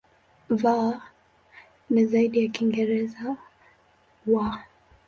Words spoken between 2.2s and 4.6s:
ya Kiingereza "w".